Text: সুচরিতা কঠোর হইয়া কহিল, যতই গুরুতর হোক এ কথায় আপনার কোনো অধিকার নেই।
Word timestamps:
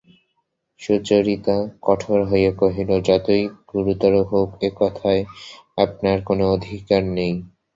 সুচরিতা 0.81 1.55
কঠোর 1.83 2.19
হইয়া 2.29 2.51
কহিল, 2.61 2.89
যতই 3.07 3.41
গুরুতর 3.71 4.13
হোক 4.29 4.49
এ 4.61 4.79
কথায় 4.79 5.21
আপনার 5.77 6.17
কোনো 6.27 6.43
অধিকার 6.55 7.01
নেই। 7.17 7.33